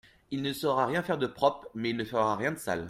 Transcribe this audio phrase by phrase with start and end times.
[0.31, 1.67] Il ne saura rien faire de propre,…
[1.75, 2.79] mais il ne fera rien de sale.